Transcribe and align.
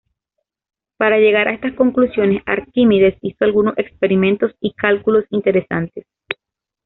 Para 0.97 1.19
llegar 1.19 1.47
a 1.47 1.53
estas 1.53 1.75
conclusiones, 1.75 2.41
Arquímedes 2.47 3.19
hizo 3.21 3.45
algunos 3.45 3.77
experimentos 3.77 4.51
y 4.59 4.73
cálculos 4.73 5.25
interesantes. 5.29 6.07